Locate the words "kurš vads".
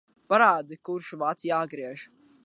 0.89-1.47